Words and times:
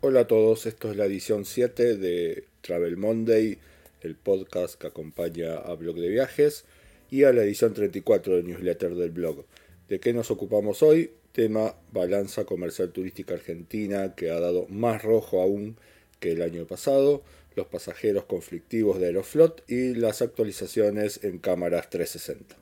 Hola 0.00 0.20
a 0.20 0.26
todos, 0.26 0.66
esto 0.66 0.90
es 0.90 0.96
la 0.96 1.06
edición 1.06 1.44
7 1.46 1.96
de 1.96 2.44
Travel 2.60 2.96
Monday, 2.98 3.58
el 4.02 4.16
podcast 4.16 4.78
que 4.78 4.88
acompaña 4.88 5.54
a 5.54 5.74
Blog 5.74 5.96
de 5.96 6.08
Viajes, 6.08 6.64
y 7.10 7.24
a 7.24 7.32
la 7.32 7.42
edición 7.42 7.72
34 7.72 8.36
del 8.36 8.46
newsletter 8.46 8.94
del 8.94 9.10
blog. 9.10 9.44
¿De 9.88 10.00
qué 10.00 10.12
nos 10.12 10.30
ocupamos 10.30 10.82
hoy? 10.82 11.12
Tema 11.32 11.74
balanza 11.92 12.44
comercial 12.44 12.90
turística 12.90 13.34
argentina 13.34 14.14
que 14.14 14.30
ha 14.30 14.40
dado 14.40 14.66
más 14.68 15.02
rojo 15.02 15.40
aún 15.40 15.76
que 16.20 16.32
el 16.32 16.42
año 16.42 16.66
pasado, 16.66 17.22
los 17.54 17.66
pasajeros 17.66 18.24
conflictivos 18.24 18.98
de 18.98 19.06
Aeroflot 19.06 19.62
y 19.68 19.94
las 19.94 20.20
actualizaciones 20.20 21.24
en 21.24 21.38
cámaras 21.38 21.88
360. 21.88 22.61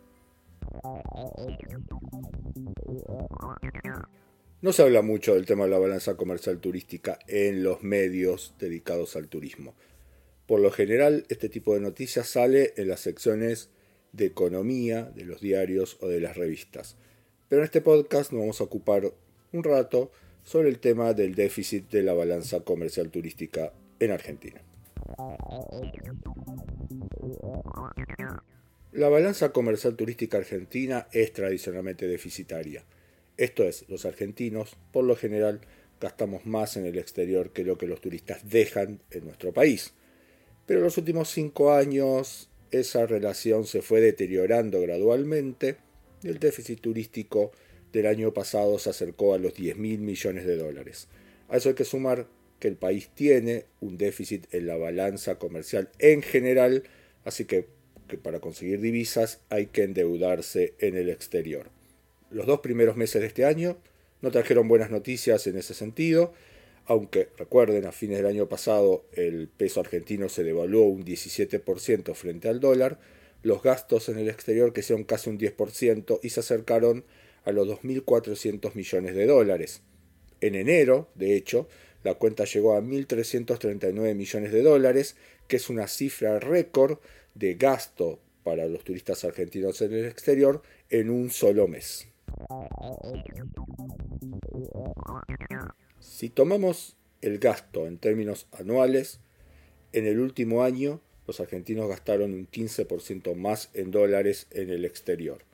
No 4.62 4.72
se 4.72 4.82
habla 4.82 5.02
mucho 5.02 5.34
del 5.34 5.46
tema 5.46 5.64
de 5.64 5.70
la 5.70 5.78
balanza 5.78 6.16
comercial 6.16 6.58
turística 6.58 7.18
en 7.26 7.62
los 7.62 7.82
medios 7.82 8.54
dedicados 8.58 9.16
al 9.16 9.28
turismo. 9.28 9.74
Por 10.46 10.60
lo 10.60 10.70
general, 10.70 11.24
este 11.28 11.48
tipo 11.48 11.74
de 11.74 11.80
noticias 11.80 12.28
sale 12.28 12.74
en 12.76 12.88
las 12.88 13.00
secciones 13.00 13.70
de 14.12 14.26
economía 14.26 15.04
de 15.04 15.24
los 15.24 15.40
diarios 15.40 15.96
o 16.00 16.08
de 16.08 16.20
las 16.20 16.36
revistas. 16.36 16.96
Pero 17.48 17.62
en 17.62 17.66
este 17.66 17.80
podcast 17.80 18.32
nos 18.32 18.40
vamos 18.40 18.60
a 18.60 18.64
ocupar 18.64 19.12
un 19.52 19.64
rato 19.64 20.10
sobre 20.42 20.68
el 20.68 20.78
tema 20.78 21.14
del 21.14 21.34
déficit 21.34 21.88
de 21.90 22.02
la 22.02 22.14
balanza 22.14 22.60
comercial 22.60 23.10
turística 23.10 23.72
en 23.98 24.10
Argentina. 24.10 24.60
La 28.92 29.08
balanza 29.08 29.52
comercial 29.52 29.94
turística 29.94 30.38
argentina 30.38 31.06
es 31.12 31.32
tradicionalmente 31.32 32.08
deficitaria. 32.08 32.84
Esto 33.36 33.62
es, 33.62 33.88
los 33.88 34.04
argentinos, 34.04 34.76
por 34.92 35.04
lo 35.04 35.14
general, 35.14 35.60
gastamos 36.00 36.44
más 36.44 36.76
en 36.76 36.86
el 36.86 36.98
exterior 36.98 37.52
que 37.52 37.62
lo 37.62 37.78
que 37.78 37.86
los 37.86 38.00
turistas 38.00 38.50
dejan 38.50 39.00
en 39.12 39.24
nuestro 39.24 39.52
país. 39.52 39.92
Pero 40.66 40.80
en 40.80 40.84
los 40.84 40.98
últimos 40.98 41.30
cinco 41.30 41.72
años 41.72 42.50
esa 42.72 43.06
relación 43.06 43.64
se 43.64 43.80
fue 43.80 44.00
deteriorando 44.00 44.80
gradualmente 44.80 45.76
y 46.22 46.28
el 46.28 46.38
déficit 46.38 46.80
turístico 46.80 47.52
del 47.92 48.06
año 48.06 48.32
pasado 48.32 48.78
se 48.78 48.90
acercó 48.90 49.34
a 49.34 49.38
los 49.38 49.54
10 49.54 49.76
mil 49.76 50.00
millones 50.00 50.46
de 50.46 50.56
dólares. 50.56 51.08
A 51.48 51.56
eso 51.56 51.68
hay 51.68 51.74
que 51.76 51.84
sumar 51.84 52.26
que 52.58 52.68
el 52.68 52.76
país 52.76 53.10
tiene 53.14 53.66
un 53.80 53.96
déficit 53.98 54.52
en 54.52 54.66
la 54.66 54.76
balanza 54.76 55.38
comercial 55.38 55.90
en 55.98 56.22
general, 56.22 56.84
así 57.24 57.44
que, 57.44 57.66
que 58.10 58.18
para 58.18 58.40
conseguir 58.40 58.80
divisas 58.80 59.40
hay 59.48 59.66
que 59.66 59.84
endeudarse 59.84 60.74
en 60.80 60.96
el 60.96 61.08
exterior 61.08 61.70
los 62.30 62.46
dos 62.46 62.60
primeros 62.60 62.96
meses 62.96 63.20
de 63.20 63.26
este 63.26 63.44
año 63.44 63.76
no 64.22 64.30
trajeron 64.30 64.68
buenas 64.68 64.90
noticias 64.90 65.46
en 65.46 65.56
ese 65.56 65.74
sentido, 65.74 66.32
aunque 66.86 67.28
recuerden, 67.36 67.86
a 67.86 67.92
fines 67.92 68.18
del 68.18 68.26
año 68.26 68.48
pasado 68.48 69.04
el 69.12 69.48
peso 69.48 69.80
argentino 69.80 70.28
se 70.28 70.44
devaluó 70.44 70.84
un 70.84 71.04
17% 71.04 72.14
frente 72.14 72.48
al 72.48 72.60
dólar, 72.60 72.98
los 73.42 73.62
gastos 73.62 74.08
en 74.08 74.18
el 74.18 74.28
exterior 74.28 74.72
crecieron 74.72 75.04
casi 75.04 75.30
un 75.30 75.38
10% 75.38 76.20
y 76.22 76.30
se 76.30 76.40
acercaron 76.40 77.04
a 77.44 77.52
los 77.52 77.66
2.400 77.66 78.74
millones 78.74 79.14
de 79.14 79.26
dólares. 79.26 79.82
En 80.42 80.54
enero, 80.54 81.08
de 81.14 81.36
hecho, 81.36 81.66
la 82.02 82.14
cuenta 82.14 82.44
llegó 82.44 82.74
a 82.74 82.80
1.339 82.80 84.14
millones 84.14 84.52
de 84.52 84.62
dólares, 84.62 85.16
que 85.48 85.56
es 85.56 85.68
una 85.68 85.86
cifra 85.86 86.38
récord 86.38 86.98
de 87.34 87.54
gasto 87.54 88.20
para 88.42 88.66
los 88.66 88.84
turistas 88.84 89.24
argentinos 89.24 89.82
en 89.82 89.92
el 89.92 90.06
exterior 90.06 90.62
en 90.88 91.10
un 91.10 91.30
solo 91.30 91.68
mes. 91.68 92.08
Si 96.00 96.30
tomamos 96.30 96.96
el 97.20 97.38
gasto 97.38 97.86
en 97.86 97.98
términos 97.98 98.46
anuales, 98.52 99.20
en 99.92 100.06
el 100.06 100.20
último 100.20 100.62
año 100.62 101.00
los 101.26 101.40
argentinos 101.40 101.88
gastaron 101.88 102.32
un 102.32 102.48
15% 102.48 103.34
más 103.34 103.70
en 103.74 103.90
dólares 103.90 104.46
en 104.50 104.70
el 104.70 104.84
exterior. 104.84 105.44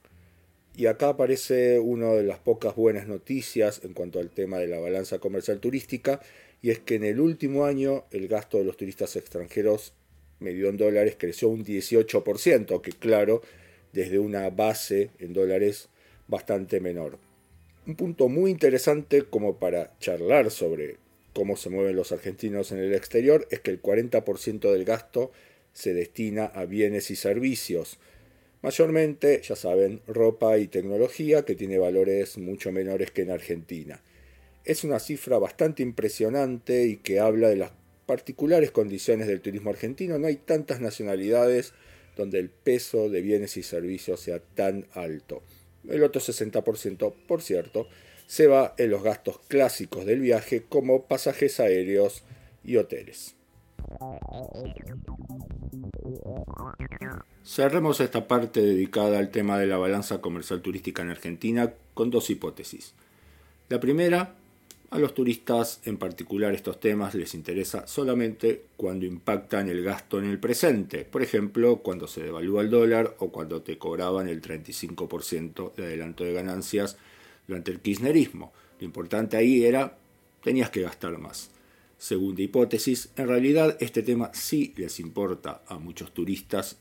Y 0.76 0.86
acá 0.86 1.08
aparece 1.08 1.78
una 1.78 2.12
de 2.12 2.22
las 2.22 2.38
pocas 2.38 2.76
buenas 2.76 3.08
noticias 3.08 3.80
en 3.82 3.94
cuanto 3.94 4.18
al 4.18 4.28
tema 4.28 4.58
de 4.58 4.66
la 4.66 4.78
balanza 4.78 5.18
comercial 5.18 5.58
turística, 5.58 6.20
y 6.60 6.70
es 6.70 6.80
que 6.80 6.96
en 6.96 7.04
el 7.04 7.18
último 7.18 7.64
año 7.64 8.04
el 8.10 8.28
gasto 8.28 8.58
de 8.58 8.64
los 8.64 8.76
turistas 8.76 9.16
extranjeros 9.16 9.94
medio 10.38 10.68
en 10.68 10.76
dólares 10.76 11.16
creció 11.18 11.48
un 11.48 11.64
18%, 11.64 12.82
que 12.82 12.92
claro, 12.92 13.40
desde 13.94 14.18
una 14.18 14.50
base 14.50 15.10
en 15.18 15.32
dólares 15.32 15.88
bastante 16.28 16.80
menor. 16.80 17.18
Un 17.86 17.96
punto 17.96 18.28
muy 18.28 18.50
interesante 18.50 19.22
como 19.22 19.58
para 19.58 19.98
charlar 19.98 20.50
sobre 20.50 20.96
cómo 21.32 21.56
se 21.56 21.70
mueven 21.70 21.96
los 21.96 22.12
argentinos 22.12 22.70
en 22.72 22.78
el 22.78 22.92
exterior 22.92 23.48
es 23.50 23.60
que 23.60 23.70
el 23.70 23.80
40% 23.80 24.72
del 24.72 24.84
gasto 24.84 25.32
se 25.72 25.94
destina 25.94 26.44
a 26.46 26.66
bienes 26.66 27.10
y 27.10 27.16
servicios. 27.16 27.98
Mayormente, 28.62 29.40
ya 29.42 29.54
saben, 29.54 30.00
ropa 30.06 30.58
y 30.58 30.68
tecnología 30.68 31.44
que 31.44 31.54
tiene 31.54 31.78
valores 31.78 32.38
mucho 32.38 32.72
menores 32.72 33.10
que 33.10 33.22
en 33.22 33.30
Argentina. 33.30 34.02
Es 34.64 34.82
una 34.82 34.98
cifra 34.98 35.38
bastante 35.38 35.82
impresionante 35.82 36.86
y 36.86 36.96
que 36.96 37.20
habla 37.20 37.48
de 37.48 37.56
las 37.56 37.72
particulares 38.06 38.70
condiciones 38.70 39.26
del 39.26 39.40
turismo 39.40 39.70
argentino. 39.70 40.18
No 40.18 40.26
hay 40.26 40.36
tantas 40.36 40.80
nacionalidades 40.80 41.74
donde 42.16 42.38
el 42.38 42.48
peso 42.48 43.08
de 43.10 43.20
bienes 43.20 43.56
y 43.56 43.62
servicios 43.62 44.20
sea 44.20 44.40
tan 44.40 44.86
alto. 44.94 45.42
El 45.88 46.02
otro 46.02 46.20
60%, 46.20 47.14
por 47.28 47.42
cierto, 47.42 47.86
se 48.26 48.46
va 48.46 48.74
en 48.78 48.90
los 48.90 49.02
gastos 49.02 49.38
clásicos 49.46 50.04
del 50.04 50.20
viaje 50.20 50.64
como 50.68 51.04
pasajes 51.04 51.60
aéreos 51.60 52.24
y 52.64 52.76
hoteles. 52.76 53.36
Cerremos 57.44 58.00
esta 58.00 58.26
parte 58.26 58.60
dedicada 58.60 59.18
al 59.18 59.30
tema 59.30 59.58
de 59.58 59.66
la 59.66 59.78
balanza 59.78 60.20
comercial 60.20 60.62
turística 60.62 61.02
en 61.02 61.10
Argentina 61.10 61.72
con 61.94 62.10
dos 62.10 62.30
hipótesis. 62.30 62.94
La 63.68 63.80
primera 63.80 64.34
a 64.90 64.98
los 64.98 65.14
turistas, 65.14 65.80
en 65.84 65.96
particular 65.96 66.54
estos 66.54 66.78
temas, 66.78 67.14
les 67.14 67.34
interesa 67.34 67.86
solamente 67.86 68.66
cuando 68.76 69.04
impactan 69.04 69.68
el 69.68 69.82
gasto 69.82 70.18
en 70.18 70.26
el 70.26 70.38
presente, 70.38 71.04
por 71.04 71.22
ejemplo, 71.22 71.78
cuando 71.78 72.06
se 72.06 72.22
devalúa 72.22 72.62
el 72.62 72.70
dólar 72.70 73.16
o 73.18 73.30
cuando 73.30 73.62
te 73.62 73.78
cobraban 73.78 74.28
el 74.28 74.40
35% 74.40 75.74
de 75.74 75.84
adelanto 75.84 76.22
de 76.22 76.32
ganancias 76.32 76.96
durante 77.48 77.72
el 77.72 77.80
kirchnerismo. 77.80 78.52
Lo 78.78 78.84
importante 78.84 79.36
ahí 79.36 79.64
era, 79.64 79.98
tenías 80.42 80.70
que 80.70 80.82
gastar 80.82 81.18
más. 81.18 81.50
Segunda 81.98 82.42
hipótesis, 82.42 83.08
en 83.16 83.28
realidad 83.28 83.76
este 83.80 84.02
tema 84.02 84.30
sí 84.34 84.74
les 84.76 85.00
importa 85.00 85.62
a 85.66 85.78
muchos 85.78 86.12
turistas 86.12 86.76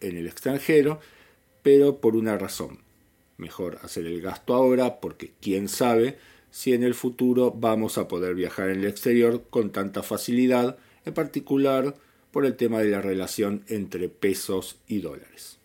en 0.00 0.16
el 0.16 0.26
extranjero, 0.26 1.00
pero 1.62 1.98
por 1.98 2.16
una 2.16 2.38
razón. 2.38 2.78
Mejor 3.36 3.78
hacer 3.82 4.06
el 4.06 4.20
gasto 4.22 4.54
ahora 4.54 5.00
porque 5.00 5.32
quién 5.40 5.68
sabe 5.68 6.18
si 6.50 6.72
en 6.72 6.84
el 6.84 6.94
futuro 6.94 7.50
vamos 7.50 7.98
a 7.98 8.06
poder 8.06 8.34
viajar 8.34 8.70
en 8.70 8.80
el 8.80 8.86
exterior 8.86 9.42
con 9.50 9.70
tanta 9.70 10.02
facilidad, 10.02 10.78
en 11.04 11.12
particular 11.12 11.94
por 12.30 12.46
el 12.46 12.56
tema 12.56 12.80
de 12.80 12.90
la 12.90 13.02
relación 13.02 13.64
entre 13.68 14.08
pesos 14.08 14.78
y 14.86 15.00
dólares. 15.00 15.58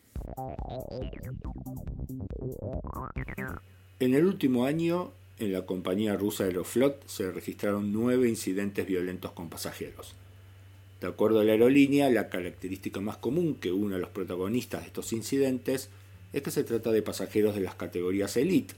En 3.99 4.15
el 4.15 4.25
último 4.25 4.65
año, 4.65 5.11
en 5.39 5.53
la 5.53 5.65
compañía 5.65 6.15
rusa 6.15 6.43
Aeroflot 6.43 7.07
se 7.07 7.31
registraron 7.31 7.91
nueve 7.91 8.29
incidentes 8.29 8.85
violentos 8.85 9.31
con 9.31 9.49
pasajeros. 9.49 10.15
De 11.01 11.07
acuerdo 11.07 11.39
a 11.39 11.43
la 11.43 11.53
aerolínea, 11.53 12.09
la 12.09 12.29
característica 12.29 12.99
más 12.99 13.17
común 13.17 13.55
que 13.55 13.71
une 13.71 13.95
a 13.95 13.99
los 13.99 14.09
protagonistas 14.09 14.81
de 14.81 14.87
estos 14.87 15.13
incidentes 15.13 15.89
es 16.33 16.41
que 16.41 16.51
se 16.51 16.63
trata 16.63 16.91
de 16.91 17.01
pasajeros 17.01 17.55
de 17.55 17.61
las 17.61 17.75
categorías 17.75 18.35
Elite, 18.37 18.73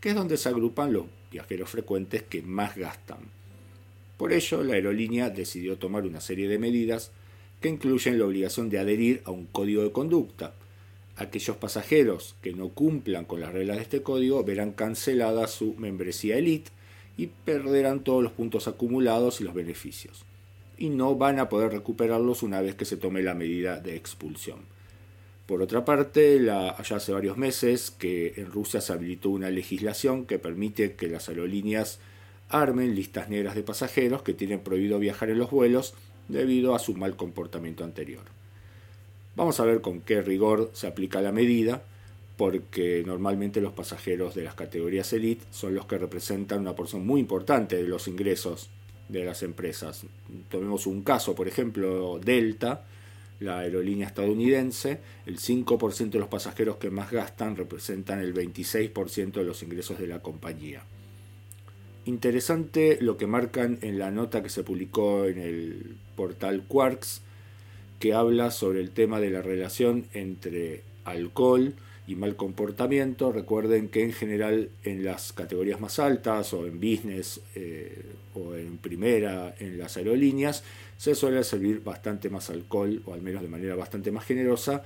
que 0.00 0.10
es 0.10 0.14
donde 0.14 0.36
se 0.36 0.48
agrupan 0.48 0.92
los 0.92 1.06
viajeros 1.30 1.70
frecuentes 1.70 2.22
que 2.22 2.42
más 2.42 2.76
gastan. 2.76 3.18
Por 4.16 4.32
ello, 4.32 4.62
la 4.64 4.74
aerolínea 4.74 5.30
decidió 5.30 5.78
tomar 5.78 6.04
una 6.04 6.20
serie 6.20 6.48
de 6.48 6.58
medidas 6.58 7.12
que 7.60 7.68
incluyen 7.68 8.18
la 8.18 8.26
obligación 8.26 8.68
de 8.68 8.78
adherir 8.78 9.22
a 9.24 9.30
un 9.30 9.46
código 9.46 9.82
de 9.82 9.92
conducta. 9.92 10.54
Aquellos 11.16 11.56
pasajeros 11.56 12.36
que 12.40 12.52
no 12.52 12.70
cumplan 12.70 13.24
con 13.24 13.40
las 13.40 13.52
reglas 13.52 13.76
de 13.76 13.82
este 13.82 14.02
código 14.02 14.42
verán 14.42 14.72
cancelada 14.72 15.46
su 15.48 15.74
membresía 15.74 16.38
Elite 16.38 16.70
y 17.16 17.26
perderán 17.26 18.02
todos 18.04 18.22
los 18.22 18.32
puntos 18.32 18.68
acumulados 18.68 19.40
y 19.40 19.44
los 19.44 19.54
beneficios. 19.54 20.24
Y 20.78 20.88
no 20.88 21.16
van 21.16 21.38
a 21.38 21.48
poder 21.48 21.72
recuperarlos 21.72 22.42
una 22.42 22.62
vez 22.62 22.74
que 22.74 22.86
se 22.86 22.96
tome 22.96 23.22
la 23.22 23.34
medida 23.34 23.78
de 23.78 23.96
expulsión. 23.96 24.60
Por 25.46 25.62
otra 25.62 25.84
parte, 25.84 26.38
la, 26.38 26.70
allá 26.70 26.96
hace 26.96 27.12
varios 27.12 27.36
meses 27.36 27.90
que 27.90 28.34
en 28.36 28.46
Rusia 28.46 28.80
se 28.80 28.92
habilitó 28.92 29.30
una 29.30 29.50
legislación 29.50 30.24
que 30.24 30.38
permite 30.38 30.94
que 30.94 31.08
las 31.08 31.28
aerolíneas 31.28 31.98
armen 32.48 32.94
listas 32.94 33.28
negras 33.28 33.54
de 33.54 33.62
pasajeros 33.62 34.22
que 34.22 34.32
tienen 34.32 34.60
prohibido 34.60 34.98
viajar 34.98 35.28
en 35.28 35.38
los 35.38 35.50
vuelos 35.50 35.94
debido 36.28 36.74
a 36.74 36.78
su 36.78 36.94
mal 36.94 37.16
comportamiento 37.16 37.84
anterior. 37.84 38.22
Vamos 39.36 39.60
a 39.60 39.64
ver 39.64 39.80
con 39.80 40.00
qué 40.00 40.22
rigor 40.22 40.70
se 40.72 40.86
aplica 40.86 41.20
la 41.20 41.32
medida, 41.32 41.82
porque 42.36 43.02
normalmente 43.06 43.60
los 43.60 43.72
pasajeros 43.72 44.34
de 44.34 44.42
las 44.44 44.54
categorías 44.54 45.12
elite 45.12 45.44
son 45.50 45.74
los 45.74 45.86
que 45.86 45.98
representan 45.98 46.60
una 46.60 46.74
porción 46.74 47.06
muy 47.06 47.20
importante 47.20 47.76
de 47.76 47.88
los 47.88 48.08
ingresos 48.08 48.70
de 49.08 49.24
las 49.24 49.42
empresas. 49.42 50.04
Tomemos 50.48 50.86
un 50.86 51.02
caso, 51.02 51.34
por 51.34 51.48
ejemplo, 51.48 52.18
Delta, 52.18 52.84
la 53.40 53.58
aerolínea 53.60 54.06
estadounidense, 54.06 55.00
el 55.26 55.38
5% 55.38 56.10
de 56.10 56.18
los 56.18 56.28
pasajeros 56.28 56.76
que 56.76 56.90
más 56.90 57.10
gastan 57.10 57.56
representan 57.56 58.20
el 58.20 58.34
26% 58.34 59.32
de 59.32 59.44
los 59.44 59.62
ingresos 59.62 59.98
de 59.98 60.06
la 60.06 60.20
compañía. 60.20 60.82
Interesante 62.04 62.98
lo 63.00 63.16
que 63.16 63.26
marcan 63.26 63.78
en 63.82 63.98
la 63.98 64.10
nota 64.10 64.42
que 64.42 64.48
se 64.48 64.62
publicó 64.62 65.26
en 65.26 65.38
el 65.38 65.96
portal 66.16 66.64
Quarks, 66.66 67.22
que 68.00 68.14
habla 68.14 68.50
sobre 68.50 68.80
el 68.80 68.90
tema 68.90 69.20
de 69.20 69.30
la 69.30 69.42
relación 69.42 70.06
entre 70.14 70.82
alcohol 71.04 71.74
y 72.08 72.16
mal 72.16 72.34
comportamiento. 72.34 73.30
Recuerden 73.30 73.88
que 73.88 74.02
en 74.02 74.12
general 74.12 74.70
en 74.82 75.04
las 75.04 75.32
categorías 75.32 75.80
más 75.80 75.98
altas 76.00 76.52
o 76.54 76.66
en 76.66 76.80
business 76.80 77.40
eh, 77.54 78.02
o 78.34 78.54
en 78.54 78.78
primera 78.78 79.54
en 79.58 79.78
las 79.78 79.96
aerolíneas 79.98 80.64
se 80.96 81.14
suele 81.14 81.44
servir 81.44 81.84
bastante 81.84 82.30
más 82.30 82.50
alcohol 82.50 83.02
o 83.04 83.12
al 83.12 83.20
menos 83.20 83.42
de 83.42 83.48
manera 83.48 83.76
bastante 83.76 84.10
más 84.10 84.24
generosa 84.24 84.82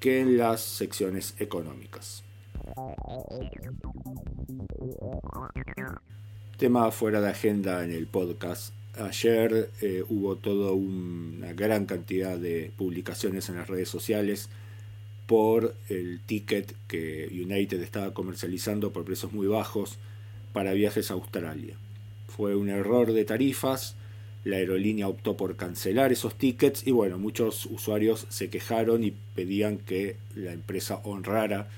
que 0.00 0.20
en 0.20 0.36
las 0.36 0.60
secciones 0.60 1.34
económicas. 1.38 2.24
Tema 6.58 6.90
fuera 6.90 7.20
de 7.20 7.30
agenda 7.30 7.84
en 7.84 7.92
el 7.92 8.08
podcast. 8.08 8.74
Ayer 8.98 9.70
eh, 9.80 10.02
hubo 10.08 10.36
toda 10.36 10.72
una 10.72 11.52
gran 11.52 11.86
cantidad 11.86 12.36
de 12.36 12.72
publicaciones 12.76 13.48
en 13.48 13.56
las 13.56 13.68
redes 13.68 13.88
sociales 13.88 14.48
por 15.28 15.76
el 15.88 16.20
ticket 16.26 16.74
que 16.88 17.28
United 17.30 17.80
estaba 17.80 18.12
comercializando 18.12 18.92
por 18.92 19.04
precios 19.04 19.32
muy 19.32 19.46
bajos 19.46 19.98
para 20.52 20.72
viajes 20.72 21.10
a 21.10 21.14
Australia. 21.14 21.76
Fue 22.26 22.56
un 22.56 22.70
error 22.70 23.12
de 23.12 23.24
tarifas, 23.24 23.94
la 24.42 24.56
aerolínea 24.56 25.06
optó 25.06 25.36
por 25.36 25.54
cancelar 25.54 26.10
esos 26.10 26.34
tickets 26.34 26.84
y 26.84 26.90
bueno, 26.90 27.18
muchos 27.18 27.66
usuarios 27.66 28.26
se 28.30 28.50
quejaron 28.50 29.04
y 29.04 29.12
pedían 29.36 29.78
que 29.78 30.16
la 30.34 30.52
empresa 30.52 31.00
honrara 31.04 31.68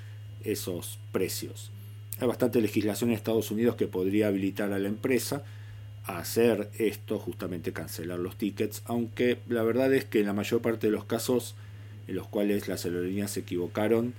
esos 0.43 0.99
precios. 1.13 1.71
Hay 2.19 2.29
bastante 2.29 2.63
legislación 2.63 3.11
en 3.11 3.17
Estados 3.17 3.51
Unidos 3.51 3.77
que 3.77 3.89
podría 3.89 4.29
habilitar 4.29 4.73
a 4.73 4.79
la 4.79 4.89
empresa 4.89 5.43
hacer 6.05 6.71
esto, 6.79 7.19
justamente 7.19 7.73
cancelar 7.73 8.19
los 8.19 8.37
tickets, 8.37 8.83
aunque 8.87 9.39
la 9.49 9.63
verdad 9.63 9.93
es 9.93 10.05
que 10.05 10.21
en 10.21 10.27
la 10.27 10.33
mayor 10.33 10.61
parte 10.61 10.87
de 10.87 10.93
los 10.93 11.05
casos 11.05 11.55
en 12.09 12.17
los 12.17 12.27
cuales 12.27 12.69
las 12.69 12.85
aerolíneas 12.85 13.31
se 13.31 13.41
equivocaron, 13.41 14.15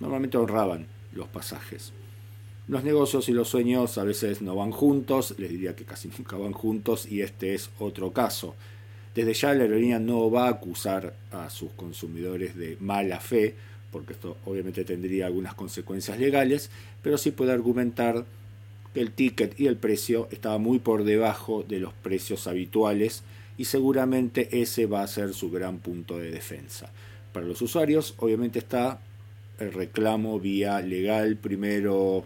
normalmente 0.00 0.38
honraban 0.38 0.86
los 1.12 1.28
pasajes. 1.28 1.92
Los 2.66 2.82
negocios 2.82 3.28
y 3.28 3.32
los 3.32 3.48
sueños 3.48 3.98
a 3.98 4.04
veces 4.04 4.40
no 4.40 4.56
van 4.56 4.70
juntos, 4.70 5.34
les 5.38 5.50
diría 5.50 5.76
que 5.76 5.84
casi 5.84 6.08
nunca 6.18 6.36
van 6.36 6.52
juntos 6.52 7.06
y 7.10 7.20
este 7.20 7.54
es 7.54 7.70
otro 7.78 8.12
caso. 8.12 8.54
Desde 9.14 9.34
ya 9.34 9.54
la 9.54 9.62
aerolínea 9.62 9.98
no 9.98 10.30
va 10.30 10.46
a 10.46 10.50
acusar 10.50 11.14
a 11.30 11.50
sus 11.50 11.70
consumidores 11.72 12.56
de 12.56 12.76
mala 12.80 13.20
fe, 13.20 13.54
porque 13.92 14.14
esto 14.14 14.38
obviamente 14.44 14.84
tendría 14.84 15.26
algunas 15.26 15.54
consecuencias 15.54 16.18
legales, 16.18 16.70
pero 17.02 17.16
sí 17.16 17.30
puede 17.30 17.52
argumentar 17.52 18.24
el 18.94 19.12
ticket 19.12 19.58
y 19.58 19.66
el 19.66 19.76
precio 19.76 20.28
estaba 20.30 20.58
muy 20.58 20.78
por 20.78 21.04
debajo 21.04 21.64
de 21.66 21.80
los 21.80 21.92
precios 21.92 22.46
habituales 22.46 23.24
y 23.56 23.66
seguramente 23.66 24.60
ese 24.60 24.86
va 24.86 25.02
a 25.02 25.08
ser 25.08 25.34
su 25.34 25.50
gran 25.50 25.78
punto 25.78 26.18
de 26.18 26.30
defensa. 26.30 26.90
Para 27.32 27.46
los 27.46 27.60
usuarios, 27.62 28.14
obviamente 28.18 28.58
está 28.58 29.00
el 29.58 29.72
reclamo 29.72 30.38
vía 30.40 30.80
legal, 30.80 31.36
primero 31.36 32.24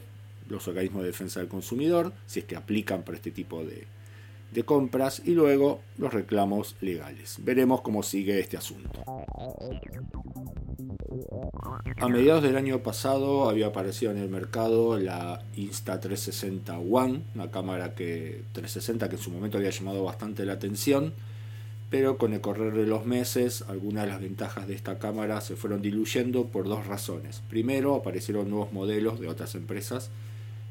los 0.49 0.67
organismos 0.69 1.03
de 1.03 1.09
defensa 1.09 1.41
del 1.41 1.49
consumidor, 1.49 2.13
si 2.27 2.41
es 2.41 2.47
que 2.47 2.57
aplican 2.57 3.03
para 3.03 3.17
este 3.17 3.31
tipo 3.31 3.65
de, 3.65 3.85
de 4.53 4.63
compras, 4.65 5.23
y 5.25 5.33
luego 5.33 5.81
los 5.99 6.13
reclamos 6.13 6.77
legales. 6.81 7.37
Veremos 7.43 7.83
cómo 7.83 8.03
sigue 8.03 8.39
este 8.41 8.57
asunto. 8.57 9.05
A 12.01 12.09
mediados 12.09 12.43
del 12.43 12.57
año 12.57 12.81
pasado 12.81 13.49
había 13.49 13.69
aparecido 13.69 14.13
en 14.13 14.19
el 14.19 14.29
mercado 14.29 14.99
la 14.99 15.43
Insta360 15.57 16.87
One, 16.91 17.23
una 17.35 17.51
cámara 17.51 17.95
que 17.95 18.43
360 18.53 19.09
que 19.09 19.17
en 19.17 19.23
su 19.23 19.31
momento 19.31 19.59
había 19.59 19.71
llamado 19.71 20.05
bastante 20.05 20.45
la 20.45 20.55
atención 20.55 21.13
pero 21.91 22.19
con 22.19 22.35
el 22.35 22.41
correr 22.41 22.75
de 22.75 22.87
los 22.87 23.07
meses 23.07 23.65
algunas 23.69 24.05
de 24.05 24.11
las 24.11 24.21
ventajas 24.21 24.69
de 24.69 24.75
esta 24.75 24.99
cámara 24.99 25.41
se 25.41 25.57
fueron 25.57 25.81
diluyendo 25.81 26.47
por 26.47 26.69
dos 26.69 26.87
razones. 26.87 27.43
Primero, 27.49 27.95
aparecieron 27.95 28.51
nuevos 28.51 28.73
modelos 28.73 29.21
de 29.21 29.29
otras 29.29 29.55
empresas 29.55 30.11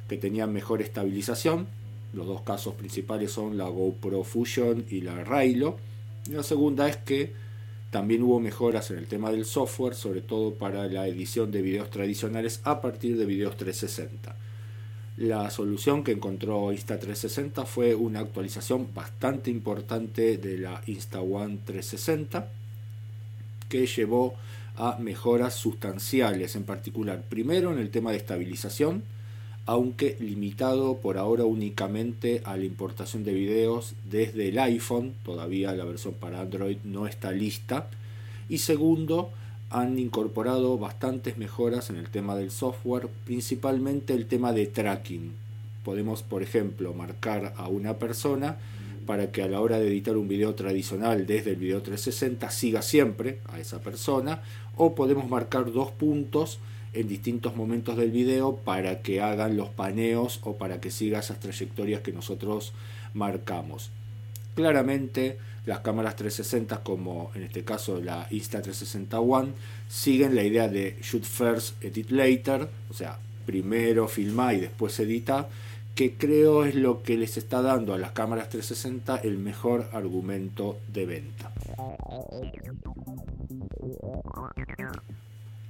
que 0.08 0.18
tenían 0.18 0.54
mejor 0.54 0.82
estabilización. 0.82 1.68
Los 2.14 2.28
dos 2.28 2.42
casos 2.42 2.76
principales 2.76 3.32
son 3.32 3.58
la 3.58 3.68
GoPro 3.68 4.24
Fusion 4.24 4.86
y 4.90 5.02
la 5.02 5.24
Raylo. 5.24 5.78
Y 6.30 6.34
la 6.34 6.44
segunda 6.44 6.88
es 6.88 6.98
que 6.98 7.34
también 7.92 8.24
hubo 8.24 8.40
mejoras 8.40 8.92
en 8.92 8.98
el 8.98 9.08
tema 9.08 9.32
del 9.32 9.46
software, 9.46 9.96
sobre 9.96 10.22
todo 10.22 10.54
para 10.54 10.88
la 10.88 11.08
edición 11.08 11.52
de 11.52 11.62
videos 11.62 11.90
tradicionales 11.90 12.62
a 12.64 12.82
partir 12.82 13.18
de 13.18 13.26
videos 13.26 13.58
360 13.58 14.36
la 15.18 15.50
solución 15.50 16.04
que 16.04 16.12
encontró 16.12 16.72
Insta360 16.72 17.66
fue 17.66 17.96
una 17.96 18.20
actualización 18.20 18.94
bastante 18.94 19.50
importante 19.50 20.38
de 20.38 20.60
la 20.60 20.82
Insta1 20.84 21.60
360 21.66 22.48
que 23.68 23.88
llevó 23.88 24.36
a 24.76 24.98
mejoras 25.00 25.56
sustanciales, 25.56 26.56
en 26.56 26.64
particular. 26.64 27.24
Primero 27.28 27.74
en 27.74 27.80
el 27.80 27.90
tema 27.90 28.12
de 28.12 28.18
estabilización, 28.18 29.04
aunque 29.68 30.16
limitado 30.22 30.98
por 30.98 31.18
ahora 31.18 31.44
únicamente 31.44 32.42
a 32.46 32.56
la 32.56 32.64
importación 32.64 33.26
de 33.26 33.34
videos 33.34 33.96
desde 34.10 34.48
el 34.48 34.60
iPhone, 34.60 35.14
todavía 35.26 35.74
la 35.74 35.84
versión 35.84 36.14
para 36.14 36.40
Android 36.40 36.78
no 36.86 37.06
está 37.06 37.34
lista, 37.34 37.90
y 38.48 38.60
segundo, 38.60 39.30
han 39.70 40.00
incorporado 40.00 40.78
bastantes 40.78 41.38
mejoras 41.38 41.90
en 41.90 41.98
el 41.98 42.10
tema 42.10 42.38
del 42.38 42.50
software, 42.50 43.10
principalmente 43.26 44.14
el 44.14 44.26
tema 44.28 44.54
de 44.54 44.68
tracking. 44.68 45.34
Podemos, 45.84 46.24
por 46.24 46.44
ejemplo, 46.44 46.94
marcar 46.94 47.54
a 47.58 47.68
una 47.68 47.98
persona 47.98 48.58
para 49.06 49.34
que 49.34 49.44
a 49.44 49.50
la 49.50 49.60
hora 49.60 49.80
de 49.80 49.88
editar 49.88 50.16
un 50.16 50.30
video 50.30 50.56
tradicional 50.56 51.28
desde 51.28 51.52
el 51.52 51.58
video 51.58 51.82
360 51.82 52.50
siga 52.52 52.82
siempre 52.82 53.40
a 53.50 53.60
esa 53.60 53.82
persona, 53.82 54.44
o 54.78 54.96
podemos 54.96 55.30
marcar 55.30 55.74
dos 55.74 55.92
puntos 55.92 56.60
en 56.98 57.08
distintos 57.08 57.56
momentos 57.56 57.96
del 57.96 58.12
video 58.12 58.56
para 58.56 59.02
que 59.02 59.22
hagan 59.22 59.56
los 59.56 59.70
paneos 59.70 60.40
o 60.44 60.58
para 60.58 60.82
que 60.82 60.90
siga 60.90 61.20
esas 61.20 61.40
trayectorias 61.40 62.02
que 62.02 62.12
nosotros 62.12 62.74
marcamos. 63.14 63.92
Claramente 64.56 65.38
las 65.68 65.80
cámaras 65.82 66.16
360 66.16 66.84
como 66.84 67.30
en 67.36 67.44
este 67.44 67.64
caso 67.64 68.02
la 68.02 68.28
Insta360 68.30 69.14
One 69.20 69.50
siguen 69.88 70.34
la 70.34 70.44
idea 70.44 70.68
de 70.68 70.98
shoot 71.02 71.24
first, 71.24 71.84
edit 71.84 72.10
later, 72.10 72.68
o 72.90 72.94
sea, 72.94 73.20
primero 73.46 74.08
filma 74.08 74.54
y 74.54 74.62
después 74.62 75.00
edita, 75.00 75.50
que 75.94 76.14
creo 76.14 76.66
es 76.66 76.74
lo 76.76 77.04
que 77.04 77.18
les 77.18 77.38
está 77.38 77.62
dando 77.62 77.94
a 77.94 77.98
las 77.98 78.12
cámaras 78.12 78.50
360 78.50 79.18
el 79.18 79.38
mejor 79.38 79.90
argumento 79.94 80.78
de 80.92 81.06
venta. 81.06 81.52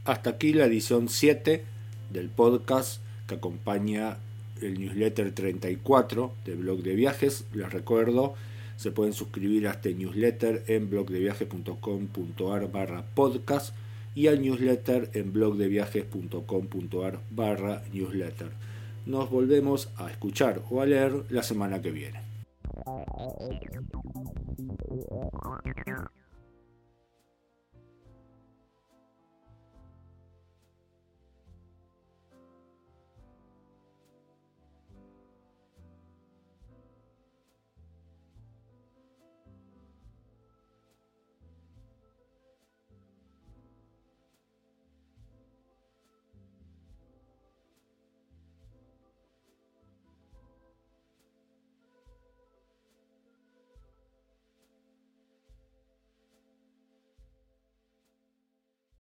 Hasta 0.08 0.30
aquí 0.30 0.54
la 0.54 0.66
edición 0.68 1.10
7 1.10 1.66
del 2.12 2.30
podcast 2.30 3.02
que 3.28 3.36
acompaña 3.36 4.20
el 4.62 4.80
newsletter 4.80 5.34
34 5.34 6.32
del 6.46 6.60
blog 6.60 6.82
de 6.82 6.96
viajes. 6.96 7.46
Les 7.54 7.74
recuerdo 7.74 8.34
se 8.78 8.92
pueden 8.92 9.12
suscribir 9.12 9.68
a 9.68 9.72
este 9.72 9.94
newsletter 9.94 10.64
en 10.68 10.90
blogdeviaje.com.ar 10.90 12.72
barra 12.72 13.04
podcast 13.16 13.76
y 14.16 14.28
al 14.28 14.42
newsletter 14.42 15.10
en 15.14 15.34
blogdeviajes.com.ar 15.34 17.20
barra 17.32 17.84
newsletter. 17.92 18.52
Nos 19.06 19.30
volvemos 19.30 19.90
a 19.98 20.10
escuchar 20.10 20.62
o 20.70 20.82
a 20.82 20.86
leer 20.86 21.26
la 21.30 21.44
semana 21.44 21.82
que 21.82 21.92
viene. 21.92 22.22